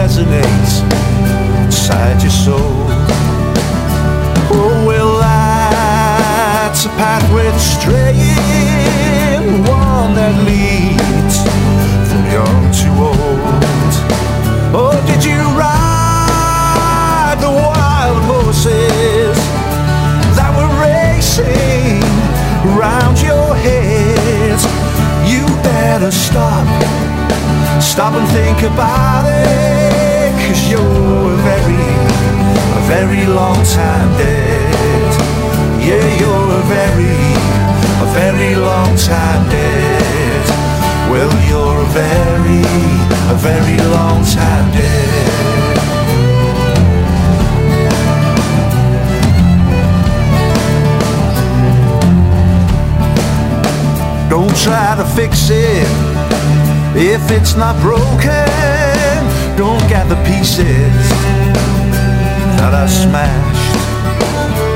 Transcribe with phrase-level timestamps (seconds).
[0.00, 0.80] resonates
[1.64, 2.86] inside your soul.
[4.52, 11.36] Oh, well, that's a path worth straying, one that leads
[12.08, 13.92] from young to old.
[14.72, 19.36] Oh, did you ride the wild horses
[20.38, 22.00] that were racing
[22.80, 24.58] round your head?
[25.28, 26.66] You better stop,
[27.80, 31.86] stop and think about it, cause you're a very,
[32.78, 35.10] a very long time dead.
[35.80, 37.18] Yeah, you're a very,
[38.04, 40.44] a very long time dead.
[41.10, 42.62] Well, you're a very,
[43.28, 45.10] a very long time dead.
[54.30, 56.09] Don't try to fix it
[56.96, 59.18] if it's not broken.
[59.56, 60.94] Don't gather pieces
[62.58, 63.74] that are smashed.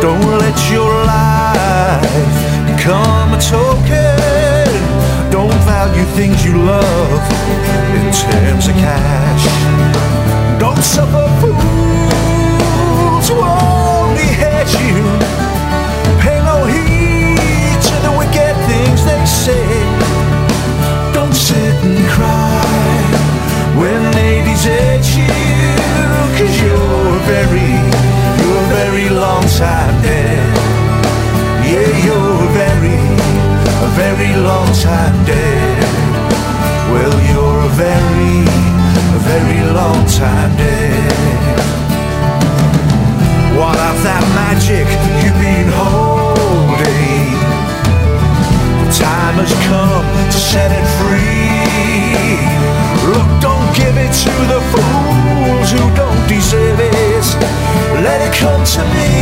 [0.00, 2.38] Don't let your life
[2.70, 4.68] become a token.
[5.30, 7.22] Don't value things you love
[7.98, 9.44] in terms of cash.
[10.58, 11.67] Don't suffer fools
[34.88, 35.84] time dead.
[36.92, 38.36] Well, you're a very,
[39.30, 41.58] very long time dead.
[43.58, 44.86] What of that magic
[45.20, 47.36] you've been holding?
[48.80, 52.40] The time has come to set it free.
[53.12, 57.26] Look, don't give it to the fools who don't deserve it.
[58.06, 59.12] Let it come to me.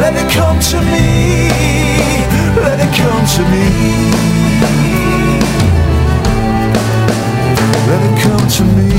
[0.00, 1.75] Let it come to me.
[3.36, 3.66] To me.
[7.86, 8.94] Let it come to me.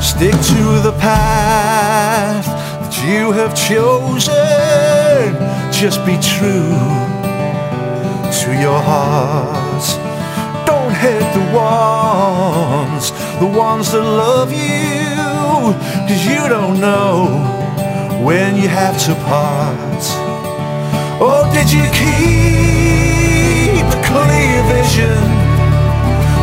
[0.00, 2.46] Stick to the path
[2.80, 4.34] that you have chosen.
[5.70, 6.74] Just be true
[8.40, 9.84] to your heart.
[10.66, 12.55] Don't hit the ones,
[13.40, 15.74] the ones that love you.
[16.08, 17.26] Cause you don't know
[18.24, 20.02] when you have to part.
[21.20, 25.20] Or did you keep a clear vision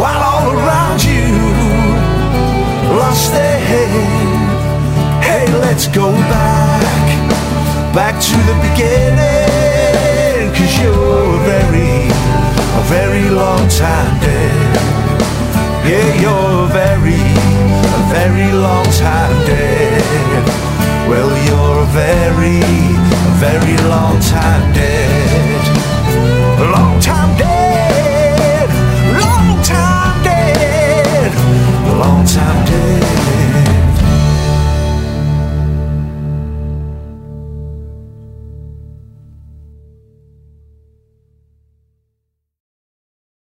[0.00, 1.28] while all around you
[2.96, 5.22] lost their head?
[5.22, 7.06] Hey, let's go back,
[7.94, 10.48] back to the beginning.
[10.56, 12.08] Cause you're a very,
[12.80, 14.87] a very long time dead.
[18.38, 20.44] very long time dead.
[21.08, 21.67] Well, you're